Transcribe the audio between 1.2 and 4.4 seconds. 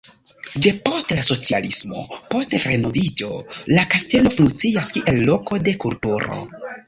socialismo post renoviĝo la kastelo